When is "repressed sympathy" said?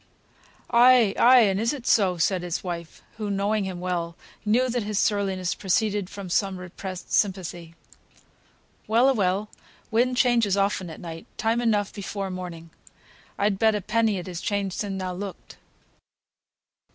6.57-7.75